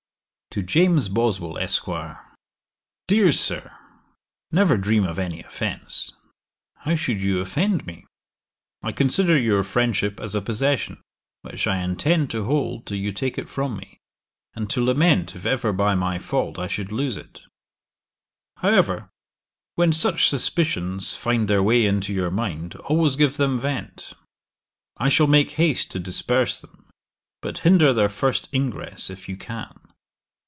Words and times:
'To 0.53 0.63
JAMES 0.63 1.07
BOSWELL, 1.07 1.57
ESQ. 1.59 1.87
'DEAR 3.07 3.31
SIR, 3.31 3.71
'Never 4.51 4.75
dream 4.75 5.05
of 5.05 5.17
any 5.17 5.39
offence. 5.43 6.11
How 6.79 6.95
should 6.95 7.21
you 7.23 7.39
offend 7.39 7.87
me? 7.87 8.05
I 8.83 8.91
consider 8.91 9.37
your 9.37 9.63
friendship 9.63 10.19
as 10.19 10.35
a 10.35 10.41
possession, 10.41 11.01
which 11.41 11.67
I 11.67 11.77
intend 11.77 12.31
to 12.31 12.43
hold 12.43 12.85
till 12.85 12.97
you 12.97 13.13
take 13.13 13.37
it 13.37 13.47
from 13.47 13.77
me, 13.77 13.99
and 14.53 14.69
to 14.71 14.83
lament 14.83 15.37
if 15.37 15.45
ever 15.45 15.71
by 15.71 15.95
my 15.95 16.19
fault 16.19 16.59
I 16.59 16.67
should 16.67 16.91
lose 16.91 17.15
it. 17.15 17.43
However, 18.57 19.07
when 19.75 19.93
such 19.93 20.27
suspicions 20.27 21.15
find 21.15 21.47
their 21.47 21.63
way 21.63 21.85
into 21.85 22.11
your 22.13 22.29
mind, 22.29 22.75
always 22.75 23.15
give 23.15 23.37
them 23.37 23.57
vent; 23.57 24.11
I 24.97 25.07
shall 25.07 25.27
make 25.27 25.51
haste 25.51 25.91
to 25.91 25.99
disperse 25.99 26.59
them; 26.59 26.89
but 27.41 27.59
hinder 27.59 27.93
their 27.93 28.09
first 28.09 28.49
ingress 28.53 29.09
if 29.09 29.29
you 29.29 29.37
can. 29.37 29.77